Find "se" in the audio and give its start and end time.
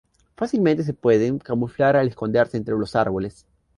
0.83-0.95